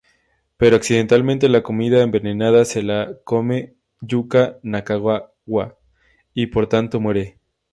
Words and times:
Pero, 0.57 0.77
accidentalmente, 0.77 1.47
la 1.47 1.61
comida 1.61 2.01
envenenada 2.01 2.65
se 2.65 2.81
la 2.81 3.17
come 3.23 3.75
Yuka 3.99 4.57
Nakagawa 4.63 5.31
y, 6.33 6.47
por 6.47 6.67
tanto, 6.67 6.99
muere. 6.99 7.37